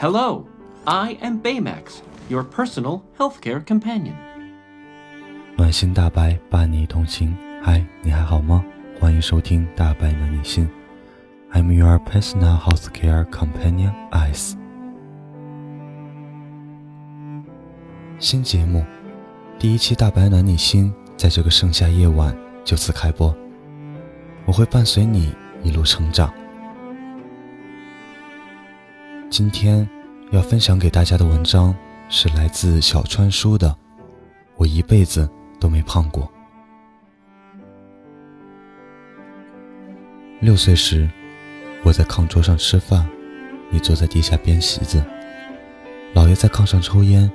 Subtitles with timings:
[0.00, 0.46] Hello,
[0.86, 4.14] I am Baymax, your personal healthcare companion.
[5.56, 8.64] 暖心大白伴你同行，嗨，你还好吗？
[9.00, 10.70] 欢迎收听大白暖你心
[11.52, 14.54] ，I'm your personal healthcare companion, Ice。
[18.20, 18.84] 新节目，
[19.58, 22.32] 第一期大白暖你心，在这个盛夏夜晚
[22.64, 23.34] 就此开播，
[24.44, 25.34] 我会伴随你
[25.64, 26.32] 一路成长。
[29.30, 29.86] 今天
[30.30, 31.74] 要分享给大家的文章
[32.08, 33.68] 是来自小川书的
[34.56, 35.28] 《我一辈子
[35.60, 36.24] 都没胖过》。
[40.40, 41.06] 六岁时，
[41.82, 43.06] 我在炕桌上吃饭，
[43.70, 45.04] 你坐在地下编席子，
[46.14, 47.30] 姥爷在炕上抽烟，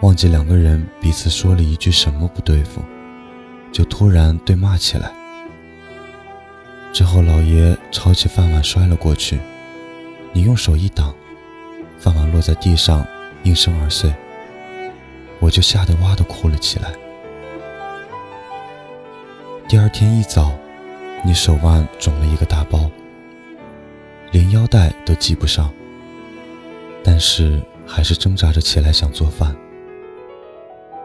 [0.00, 2.80] 忘记两个人彼此说了一句什么不对付，
[3.70, 5.12] 就突然对骂起来。
[6.94, 9.38] 之后，姥爷抄起饭碗摔了过去。
[10.36, 11.14] 你用手一挡，
[11.96, 13.06] 饭碗落在地上，
[13.44, 14.12] 应声而碎。
[15.38, 16.92] 我就吓得哇的哭了起来。
[19.68, 20.52] 第二天一早，
[21.24, 22.90] 你手腕肿了一个大包，
[24.32, 25.72] 连腰带都系不上，
[27.04, 29.56] 但是还是挣扎着起来想做饭。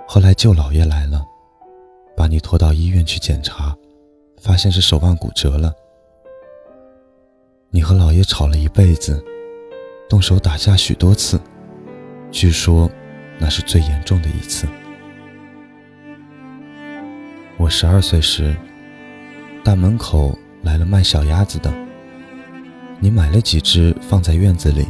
[0.07, 1.23] 后来舅姥爷来了，
[2.17, 3.77] 把你拖到医院去检查，
[4.41, 5.71] 发现是手腕骨折了。
[7.71, 9.23] 你和老爷吵了一辈子，
[10.09, 11.39] 动手打架许多次，
[12.31, 12.89] 据说
[13.37, 14.67] 那是最严重的一次。
[17.57, 18.55] 我十二岁时，
[19.63, 21.71] 大门口来了卖小鸭子的，
[22.99, 24.87] 你买了几只放在院子里。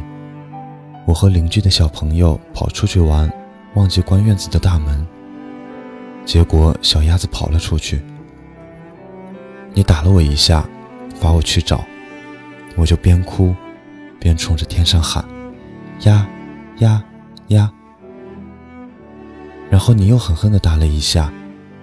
[1.06, 3.30] 我和邻居的小朋友跑出去玩，
[3.74, 5.06] 忘记关院子的大门，
[6.24, 8.00] 结果小鸭子跑了出去。
[9.74, 10.66] 你打了我一下，
[11.20, 11.84] 罚我去找。
[12.80, 13.54] 我就边哭，
[14.18, 15.22] 边冲着天上喊
[16.00, 16.26] ：“鸭，
[16.78, 17.04] 鸭，
[17.48, 17.70] 鸭！”
[19.68, 21.30] 然后你又狠狠地打了一下，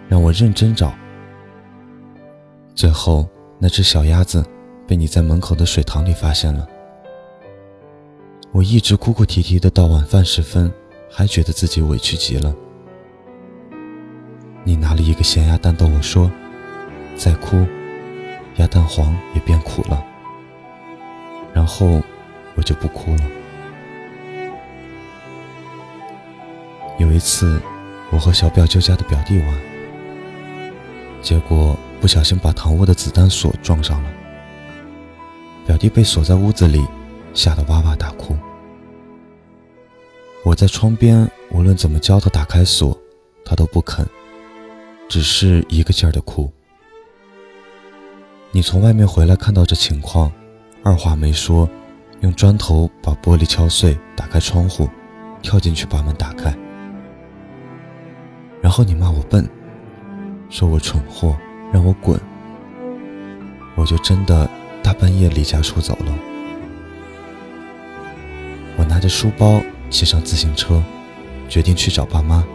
[0.10, 0.92] 让我认真找。
[2.74, 4.44] 最后，那只小鸭子
[4.88, 6.68] 被你在门口的水塘里发现了。
[8.52, 10.72] 我一直哭哭啼啼的到晚饭时分，
[11.12, 12.56] 还觉得自己委屈极了。
[14.64, 16.32] 你拿了一个咸鸭蛋逗我说
[17.16, 17.64] ：“再哭，
[18.56, 20.04] 鸭蛋黄也变苦了。”
[21.58, 22.04] 然后
[22.54, 23.24] 我就不哭了。
[27.00, 27.60] 有一次，
[28.12, 29.60] 我和小表舅家的表弟玩，
[31.20, 34.10] 结果不小心把堂屋的子弹锁撞上了。
[35.66, 36.86] 表弟被锁在屋子里，
[37.34, 38.38] 吓得哇哇大哭。
[40.44, 42.96] 我在窗边，无论怎么教他打开锁，
[43.44, 44.08] 他都不肯，
[45.10, 46.52] 只是一个劲儿的哭。
[48.52, 50.32] 你从外面回来，看到这情况。
[50.88, 51.70] 二话没说，
[52.22, 54.90] 用砖头把玻璃敲碎，打开窗户，
[55.42, 56.56] 跳进去把门打开。
[58.62, 59.46] 然后你骂我笨，
[60.50, 61.36] 说我蠢货，
[61.74, 62.18] 让我滚。
[63.76, 64.50] 我就真的
[64.82, 66.16] 大半夜离家出走了。
[68.78, 70.82] 我拿着书包，骑上自行车，
[71.50, 72.46] 决定去找爸妈。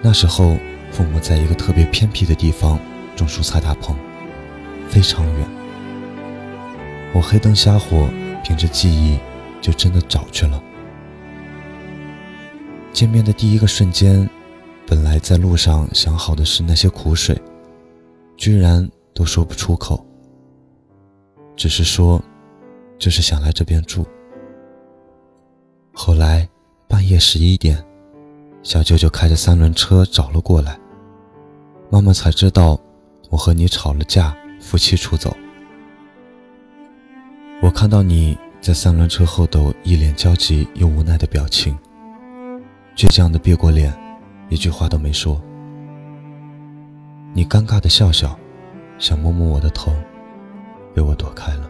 [0.00, 0.56] 那时候，
[0.92, 2.78] 父母在一个特别偏僻的地方
[3.16, 3.96] 种蔬菜大棚，
[4.88, 5.57] 非常远。
[7.14, 8.08] 我黑灯瞎火，
[8.44, 9.18] 凭着记忆，
[9.60, 10.62] 就真的找去了。
[12.92, 14.28] 见面的第一个瞬间，
[14.86, 17.40] 本来在路上想好的是那些苦水，
[18.36, 20.04] 居然都说不出口，
[21.56, 22.22] 只是说，
[22.98, 24.06] 就是想来这边住。
[25.92, 26.48] 后来
[26.86, 27.82] 半夜十一点，
[28.62, 30.78] 小舅舅开着三轮车找了过来，
[31.90, 32.78] 妈妈才知道
[33.30, 35.36] 我和你吵了架，夫妻出走。
[37.60, 41.76] 我看到你在三轮车后斗，一脸焦急又无奈的表情，
[42.94, 43.92] 倔强的别过脸，
[44.48, 45.42] 一句话都没说。
[47.34, 48.38] 你尴尬的笑笑，
[48.96, 49.92] 想摸摸我的头，
[50.94, 51.68] 被我躲开了。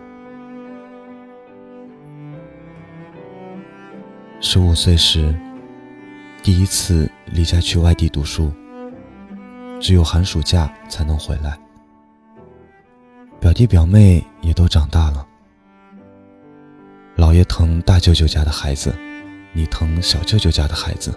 [4.41, 5.35] 十五岁时，
[6.43, 8.53] 第一次离家去外地读书，
[9.81, 11.59] 只有寒暑假才能回来。
[13.41, 15.27] 表弟表妹也都长大了。
[17.19, 18.95] 姥爷疼大舅舅家的孩子，
[19.53, 21.13] 你疼小舅舅家的孩子。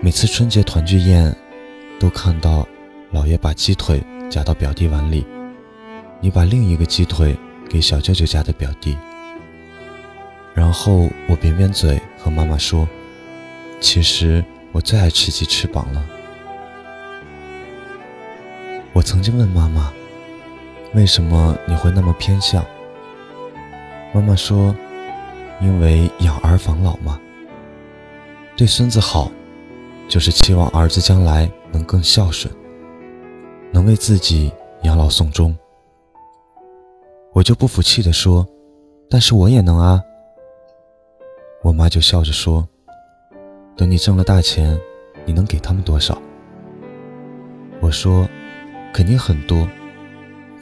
[0.00, 1.36] 每次春节团聚宴，
[1.98, 2.64] 都看到
[3.12, 4.00] 姥爷把鸡腿
[4.30, 5.26] 夹到表弟碗里，
[6.20, 7.36] 你把另一个鸡腿
[7.68, 8.96] 给小舅舅家的表弟。
[10.54, 12.88] 然后我扁扁嘴和妈妈说
[13.82, 16.06] ：“其实我最爱吃鸡翅膀了。”
[18.94, 19.92] 我曾经问妈妈
[20.94, 22.64] ：“为什么你会那么偏向？”
[24.16, 24.74] 妈妈说
[25.60, 27.20] ：“因为养儿防老嘛。
[28.56, 29.30] 对孙子好，
[30.08, 32.50] 就是期望儿子将来能更孝顺，
[33.70, 34.50] 能为自己
[34.84, 35.54] 养老送终。
[37.34, 38.48] 我就不服气地说
[39.10, 40.00] ：“但是我也能啊。”
[41.60, 42.66] 我妈就笑着说
[43.76, 44.80] ：“等你挣了大钱，
[45.26, 46.16] 你能给他们多少？”
[47.82, 48.26] 我说
[48.94, 49.68] ：“肯定很多，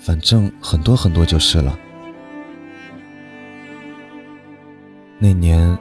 [0.00, 1.78] 反正很多很多就是了。”
[5.24, 5.78] 那年，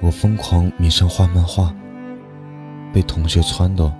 [0.00, 1.74] 我疯狂迷上画漫画，
[2.90, 3.92] 被同学撺掇，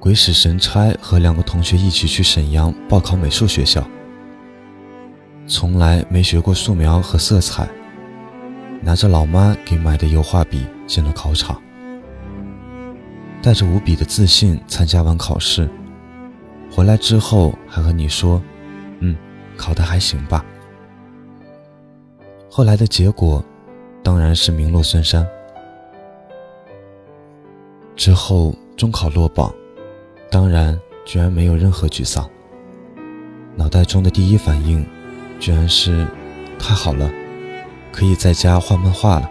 [0.00, 3.86] 鬼使神差和两个同学一起去沈阳报考美术学校。
[5.46, 7.68] 从来没学过素描和色彩，
[8.80, 11.60] 拿着老妈给买的油画笔进了考场，
[13.42, 15.68] 带着无比的自信参加完考试，
[16.70, 18.42] 回来之后还和你说
[19.00, 19.14] ：“嗯，
[19.54, 20.42] 考得还行吧。”
[22.56, 23.44] 后来的结果，
[24.00, 25.26] 当然是名落孙山。
[27.96, 29.52] 之后中考落榜，
[30.30, 32.30] 当然居然没有任何沮丧。
[33.56, 34.86] 脑袋中的第一反应，
[35.40, 36.06] 居然是
[36.56, 37.10] 太好了，
[37.90, 39.28] 可以在家画漫画了。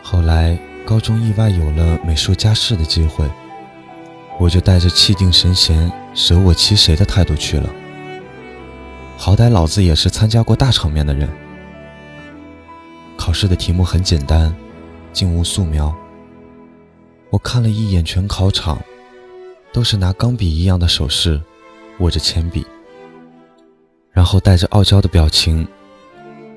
[0.00, 3.28] 后来高中意外有了美术加试的机会，
[4.38, 7.68] 我就带着气定神闲、舍我其谁的态度去了。
[9.20, 11.28] 好歹老子也是参加过大场面的人。
[13.16, 14.54] 考试的题目很简单，
[15.12, 15.92] 静物素描。
[17.28, 18.80] 我看了一眼全考场，
[19.72, 21.42] 都是拿钢笔一样的手势，
[21.98, 22.64] 握着铅笔，
[24.12, 25.66] 然后带着傲娇的表情，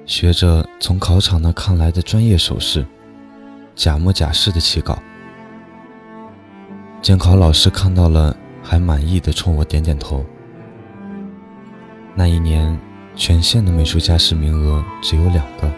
[0.05, 2.85] 学着从考场那看来的专业手势，
[3.75, 5.01] 假模假式的起稿。
[7.01, 10.23] 监考老师看到了，还满意的冲我点点头。
[12.13, 12.77] 那一年，
[13.15, 15.71] 全县的美术加试名额只有两个，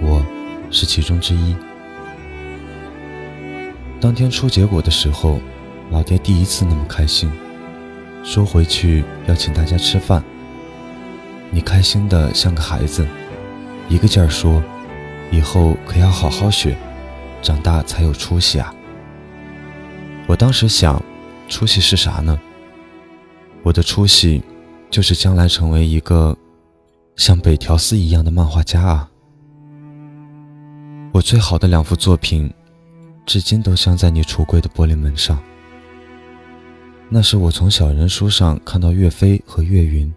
[0.00, 0.24] 我
[0.70, 1.54] 是其中之一。
[4.00, 5.38] 当天出结果的时候，
[5.90, 7.30] 老爹第一次那么开心，
[8.24, 10.24] 说回去要请大家吃饭。
[11.50, 13.06] 你开心的像个孩子，
[13.90, 14.62] 一个劲儿说，
[15.30, 16.74] 以后可要好好学，
[17.42, 18.74] 长大才有出息啊。
[20.26, 21.02] 我当时想，
[21.46, 22.40] 出息是啥呢？
[23.62, 24.42] 我的出息。
[24.90, 26.36] 就是将来成为一个
[27.14, 29.10] 像北条司一样的漫画家啊！
[31.12, 32.52] 我最好的两幅作品，
[33.24, 35.40] 至今都镶在你橱柜的玻璃门上。
[37.08, 40.12] 那是我从小人书上看到岳飞和岳云，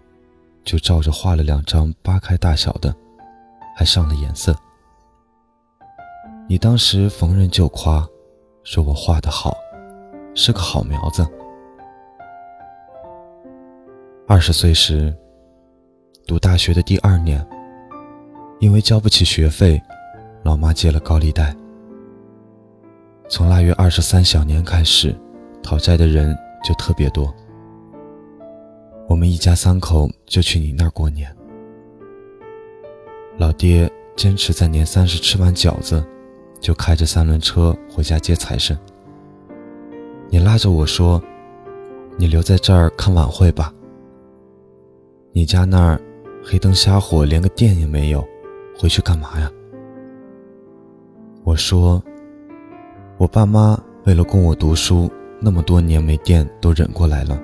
[0.64, 2.94] 就照着画了两张八开大小的，
[3.76, 4.56] 还上了颜色。
[6.48, 8.06] 你当时逢人就夸，
[8.64, 9.56] 说我画得好，
[10.34, 11.24] 是个好苗子。
[14.34, 15.14] 二十岁时，
[16.26, 17.46] 读大学的第二年，
[18.58, 19.80] 因为交不起学费，
[20.42, 21.54] 老妈借了高利贷。
[23.28, 25.14] 从腊月二十三小年开始，
[25.62, 27.32] 讨债的人就特别多。
[29.08, 31.32] 我们一家三口就去你那儿过年。
[33.38, 36.04] 老爹坚持在年三十吃完饺子，
[36.60, 38.76] 就开着三轮车回家接财神。
[40.28, 41.22] 你拉着我说
[42.18, 43.72] ：“你留在这儿看晚会吧。”
[45.36, 46.00] 你家那儿
[46.44, 48.24] 黑灯瞎火，连个电也没有，
[48.78, 49.50] 回去干嘛呀？
[51.42, 52.00] 我说，
[53.16, 55.10] 我爸妈为了供我读书，
[55.40, 57.36] 那么多年没电都忍过来了。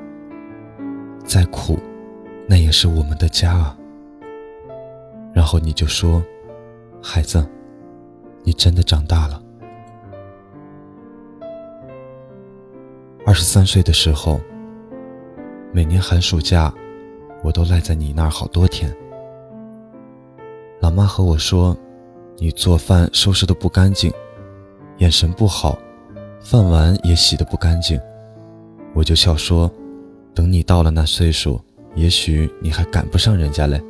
[1.24, 1.80] 再苦，
[2.46, 3.76] 那也是我们的家啊。
[5.34, 6.22] 然后你就说，
[7.02, 7.44] 孩子，
[8.44, 9.42] 你真的长大了。
[13.26, 14.40] 二十三岁的时候，
[15.72, 16.72] 每年寒暑假。
[17.42, 18.94] 我都赖在你那儿好多天。
[20.80, 21.76] 老妈和我说，
[22.38, 24.12] 你做饭收拾的不干净，
[24.98, 25.78] 眼神不好，
[26.40, 28.00] 饭碗也洗的不干净。
[28.94, 29.70] 我就笑说，
[30.34, 31.60] 等你到了那岁数，
[31.94, 33.80] 也许你还赶不上人家嘞。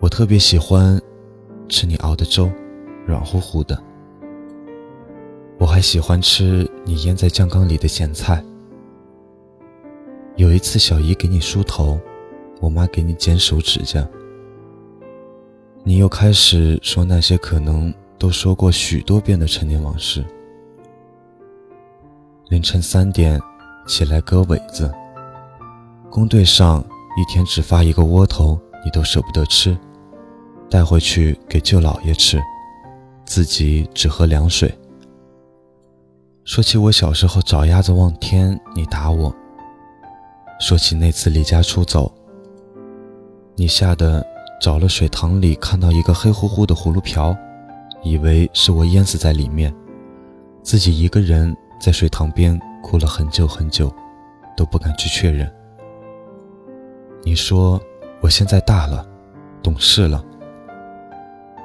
[0.00, 1.00] 我特别喜欢
[1.68, 2.50] 吃你熬的粥，
[3.06, 3.78] 软乎乎的。
[5.58, 8.44] 我还喜欢吃你腌在酱缸里的咸菜。
[10.36, 11.98] 有一次，小姨给你梳头，
[12.60, 14.06] 我妈给你剪手指甲，
[15.82, 20.22] 你又开始说那些可能都说过许多遍的陈年往事。
[22.48, 23.40] 凌晨三点
[23.86, 24.92] 起来割苇子，
[26.10, 26.84] 工队上
[27.18, 29.74] 一天只发一个窝头，你都舍不得吃，
[30.68, 32.38] 带回去给舅姥爷吃，
[33.24, 34.70] 自己只喝凉水。
[36.44, 39.34] 说起我小时候找鸭子望天，你打我。
[40.58, 42.10] 说起那次离家出走，
[43.54, 44.24] 你吓得
[44.60, 47.36] 找了水塘里看到一个黑乎乎的葫芦瓢，
[48.02, 49.74] 以为是我淹死在里面，
[50.62, 53.92] 自己一个人在水塘边哭了很久很久，
[54.56, 55.50] 都不敢去确认。
[57.22, 57.80] 你说
[58.22, 59.06] 我现在大了，
[59.62, 60.24] 懂事了。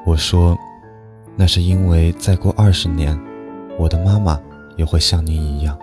[0.05, 0.57] 我说，
[1.38, 3.17] 那是因为再过二十年，
[3.79, 4.38] 我的妈妈
[4.75, 5.79] 也会像您一样。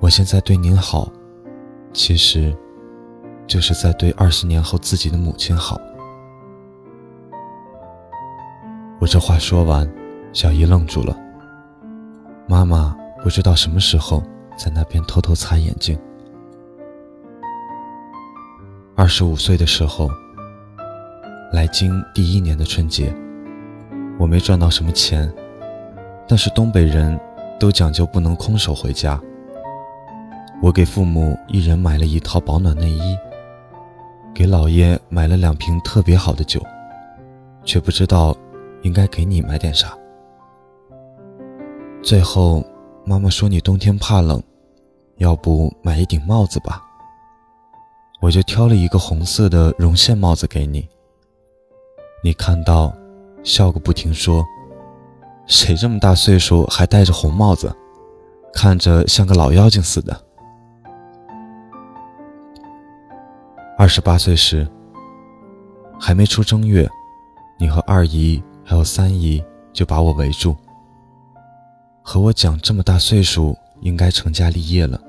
[0.00, 1.10] 我现在对您好，
[1.98, 2.56] 其实。
[3.48, 5.80] 就是在对二十年后自己的母亲好。
[9.00, 9.90] 我这话说完，
[10.34, 11.16] 小姨愣住了。
[12.46, 14.22] 妈妈不知道什么时候
[14.54, 15.98] 在那边偷偷擦眼睛。
[18.94, 20.10] 二十五岁的时候，
[21.50, 23.10] 来京第一年的春节，
[24.18, 25.32] 我没赚到什么钱，
[26.28, 27.18] 但是东北人
[27.58, 29.18] 都讲究不能空手回家。
[30.60, 33.16] 我给父母一人买了一套保暖内衣。
[34.34, 36.60] 给姥爷买了两瓶特别好的酒，
[37.64, 38.36] 却不知道
[38.82, 39.96] 应该给你买点啥。
[42.02, 42.64] 最后，
[43.04, 44.40] 妈妈说你冬天怕冷，
[45.16, 46.82] 要不买一顶帽子吧。
[48.20, 50.88] 我就挑了一个红色的绒线帽子给你。
[52.22, 52.92] 你看到，
[53.42, 54.44] 笑个不停，说
[55.46, 57.74] ：“谁这么大岁数还戴着红帽子，
[58.52, 60.20] 看着像个老妖精似的。”
[63.80, 64.68] 二十八岁时，
[66.00, 66.90] 还没出正月，
[67.60, 69.40] 你和二姨还有三姨
[69.72, 70.56] 就把我围住，
[72.02, 75.00] 和我讲这么大岁数应该成家立业了。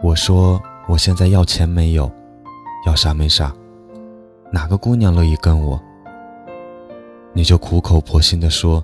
[0.00, 2.08] 我说我现在要钱没有，
[2.86, 3.52] 要啥没啥，
[4.52, 5.78] 哪个姑娘乐意跟我？
[7.32, 8.82] 你就苦口婆心地说，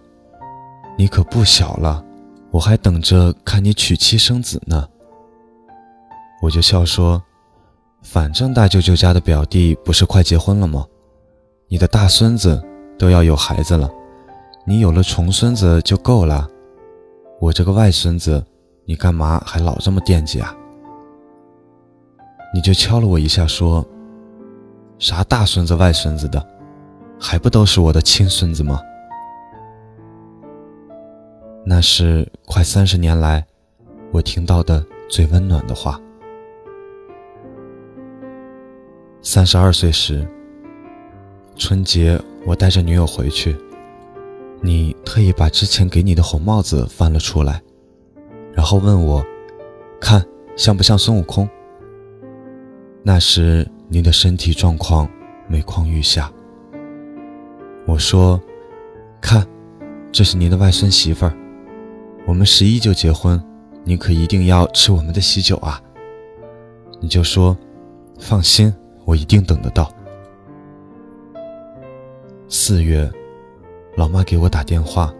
[0.98, 2.04] 你可不小了，
[2.50, 4.88] 我还等着看你娶妻生子呢。
[6.42, 7.22] 我就笑说。
[8.04, 10.86] 反正大舅舅家的表弟不是快结婚了吗？
[11.66, 12.62] 你的大孙子
[12.96, 13.90] 都要有孩子了，
[14.64, 16.46] 你有了重孙子就够了。
[17.40, 18.44] 我这个外孙子，
[18.84, 20.54] 你干嘛还老这么惦记啊？
[22.54, 23.84] 你就敲了我一下，说
[25.00, 26.46] ：“啥大孙子外孙子的，
[27.18, 28.80] 还不都是我的亲孙子吗？”
[31.66, 33.44] 那是快三十年来，
[34.12, 35.98] 我听到的最温暖的话。
[39.26, 40.24] 三十二岁时，
[41.56, 43.56] 春节我带着女友回去，
[44.60, 47.62] 你特意把之前给你的红帽子翻了出来，
[48.52, 49.24] 然后问我，
[49.98, 50.22] 看
[50.56, 51.48] 像不像孙悟空？
[53.02, 55.08] 那时您的身体状况
[55.48, 56.30] 每况愈下。
[57.86, 58.38] 我说，
[59.22, 59.46] 看，
[60.12, 61.34] 这是您的外孙媳妇儿，
[62.26, 63.42] 我们十一就结婚，
[63.84, 65.80] 你可一定要吃我们的喜酒啊！
[67.00, 67.56] 你就说，
[68.20, 68.70] 放心。
[69.04, 69.92] 我一定等得到。
[72.48, 73.10] 四月，
[73.96, 75.12] 老妈给我打电话，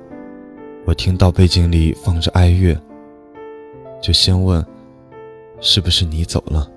[0.84, 2.76] 我听到背景里放着哀乐，
[4.00, 4.64] 就先问
[5.60, 6.70] ：“是不是你走了？”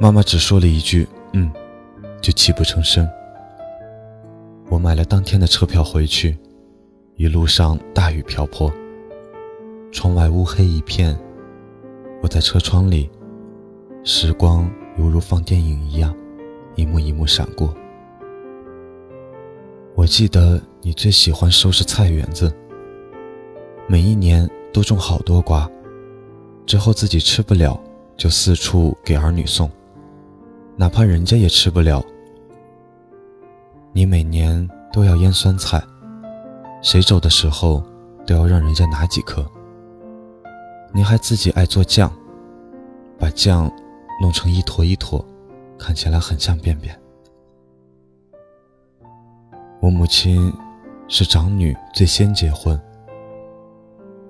[0.00, 1.50] 妈妈只说了一句：“嗯”，
[2.22, 3.08] 就泣不成声。
[4.68, 6.36] 我买了当天的车票回去，
[7.16, 8.72] 一路上大雨瓢泼，
[9.90, 11.18] 窗外乌黑一片，
[12.22, 13.10] 我在车窗里，
[14.04, 14.68] 时光。
[14.98, 16.12] 犹如放电影一样，
[16.74, 17.72] 一幕一幕闪过。
[19.94, 22.52] 我记得你最喜欢收拾菜园子，
[23.86, 25.70] 每一年都种好多瓜，
[26.66, 27.80] 之后自己吃不了，
[28.16, 29.70] 就四处给儿女送，
[30.76, 32.04] 哪怕人家也吃不了。
[33.92, 35.80] 你每年都要腌酸菜，
[36.82, 37.82] 谁走的时候
[38.26, 39.48] 都要让人家拿几颗。
[40.92, 42.12] 你还自己爱做酱，
[43.16, 43.72] 把酱。
[44.20, 45.24] 弄成一坨一坨，
[45.78, 46.98] 看起来很像便便。
[49.80, 50.52] 我母亲
[51.06, 52.78] 是长女，最先结婚。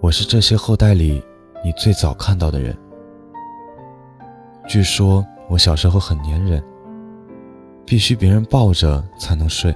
[0.01, 1.25] 我是这些后代里
[1.65, 2.77] 你最早看到的人。
[4.67, 6.63] 据说我小时候很粘人，
[7.87, 9.75] 必须别人抱着才能睡。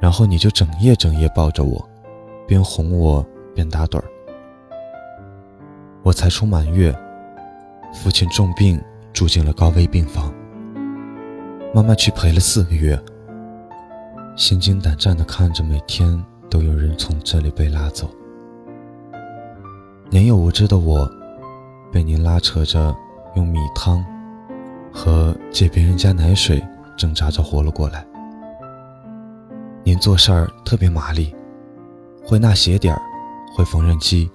[0.00, 1.88] 然后你就整夜整夜抱着我，
[2.46, 3.24] 边哄我
[3.54, 4.04] 边打盹儿。
[6.02, 6.92] 我才出满月。
[7.92, 8.82] 父亲重病，
[9.12, 10.32] 住进了高危病房。
[11.74, 12.98] 妈妈去陪了四个月，
[14.36, 18.10] 心惊胆战地看着每天都有人从这里被拉走。
[20.10, 21.08] 年幼无知的我，
[21.92, 22.94] 被您拉扯着
[23.36, 24.04] 用米汤
[24.92, 26.62] 和借别人家奶水
[26.96, 28.04] 挣扎着活了过来。
[29.84, 31.34] 您做事儿特别麻利，
[32.24, 33.00] 会纳鞋底儿，
[33.54, 34.30] 会缝纫机，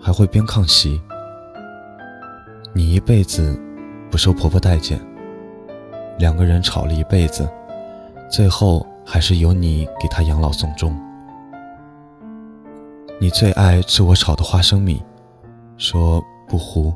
[0.00, 1.00] 还会编炕席。
[2.72, 3.60] 你一辈子
[4.10, 5.00] 不受婆婆待见，
[6.18, 7.50] 两个人吵了一辈子，
[8.30, 10.96] 最后还是由你给他养老送终。
[13.20, 15.02] 你最爱吃我炒的花生米，
[15.76, 16.94] 说不糊，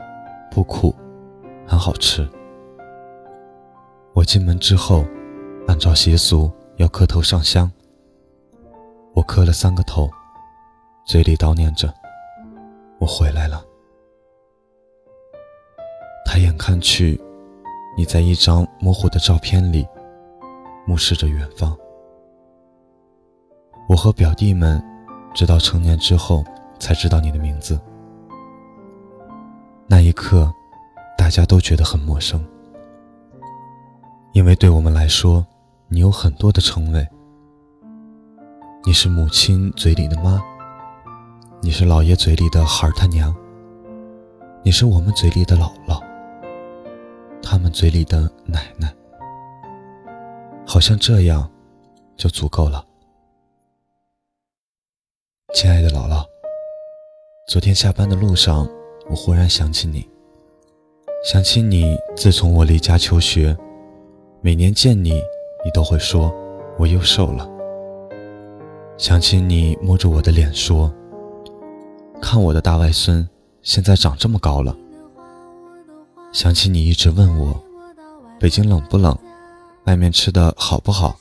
[0.51, 0.95] 不苦，
[1.67, 2.27] 很好吃。
[4.13, 5.05] 我进门之后，
[5.67, 7.71] 按照习俗要磕头上香。
[9.13, 10.09] 我磕了三个头，
[11.05, 11.93] 嘴里叨念着
[12.99, 13.63] ：“我回来了。”
[16.35, 17.17] 抬眼看去，
[17.97, 19.87] 你在一张模糊的照片里，
[20.85, 21.79] 目视着远方。
[23.89, 24.83] 我和表弟们，
[25.33, 26.45] 直到成年之后
[26.81, 27.79] 才知道你的名字。
[29.87, 30.53] 那一刻，
[31.17, 32.45] 大家都觉得很陌生。
[34.33, 35.47] 因为对我们来说，
[35.87, 37.07] 你有很多的称谓。
[38.85, 40.43] 你是母亲嘴里的妈，
[41.63, 43.33] 你是姥爷嘴里的孩儿他娘，
[44.65, 46.03] 你是我们嘴里的姥姥，
[47.75, 48.95] 嘴里的奶奶。
[50.65, 51.51] 好像这样，
[52.17, 52.87] 就足够了。
[55.53, 56.25] 亲爱的姥姥，
[57.49, 58.69] 昨天下班的路上，
[59.11, 60.09] 我忽然想起你，
[61.29, 63.57] 想起你自从我离家求学。
[64.41, 65.11] 每年见你，
[65.65, 66.33] 你都会说
[66.79, 67.51] 我又瘦了。
[68.97, 70.95] 想起你摸着我的脸说
[72.23, 73.29] ：“看我的大外孙，
[73.63, 74.77] 现在长这么高了。”
[76.33, 77.64] 想起你一直问我，
[78.39, 79.17] 北京冷不冷，
[79.85, 81.19] 外面吃的好不好。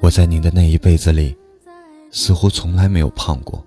[0.00, 1.36] 我在您的那一辈子里，
[2.10, 3.64] 似乎从来没有胖过。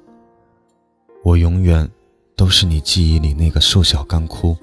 [1.24, 1.90] 我永远
[2.36, 4.56] 都是你记忆里那个瘦小干枯。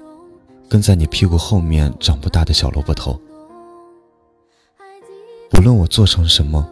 [0.67, 3.21] 跟在你屁股后面长不大的小萝卜头，
[5.51, 6.67] 不论我做成什么，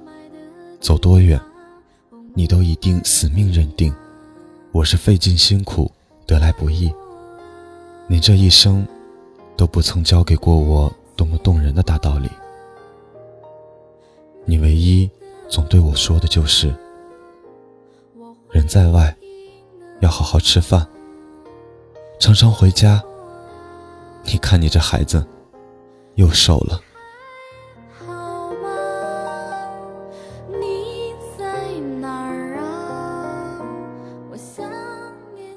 [0.80, 1.40] 走多远，
[2.34, 3.94] 你都一定死命认定
[4.72, 5.92] 我是费尽辛苦
[6.26, 6.92] 得来不易。
[8.08, 8.86] 你这一生
[9.56, 12.30] 都不曾教给过我多么动人的大道理，
[14.46, 15.10] 你唯一
[15.48, 16.74] 总对我说的就是：
[18.52, 19.16] 人在外
[20.02, 20.86] 要好好吃饭，
[22.20, 23.02] 常常回家。
[24.26, 25.26] 你看，你这孩子
[26.16, 26.80] 又瘦了。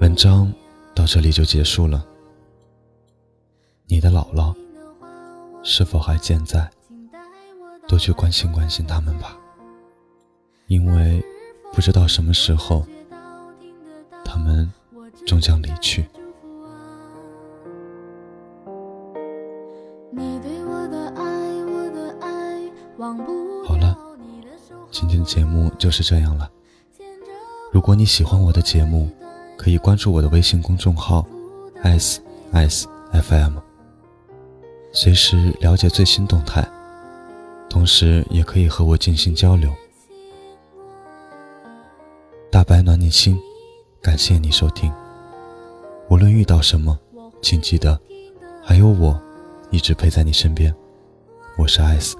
[0.01, 0.53] 文章
[0.95, 2.05] 到这里就结束了。
[3.89, 4.53] 你的姥姥
[5.63, 6.69] 是否还健在？
[7.87, 9.39] 多去关心关心他们吧，
[10.67, 11.25] 因为
[11.73, 12.85] 不知道什么时候，
[14.25, 14.69] 他们
[15.25, 16.05] 终将离去。
[23.65, 23.97] 好了，
[24.91, 26.51] 今天的节目就是这样了。
[27.71, 29.09] 如果你喜欢我的节目，
[29.57, 31.25] 可以关注我的微信公众号
[31.85, 32.21] s
[32.51, 33.59] s f m，
[34.97, 36.67] 随时了解最新动态，
[37.69, 39.71] 同时也可以和我进行交流。
[42.51, 43.39] 大白暖你心，
[44.01, 44.91] 感谢你收听。
[46.09, 46.99] 无论遇到什么，
[47.43, 48.01] 请记得
[48.65, 49.21] 还有我。
[49.71, 50.75] 一直陪在你身边，
[51.59, 52.17] 我是艾斯，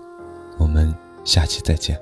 [0.59, 1.99] 我们下期再见。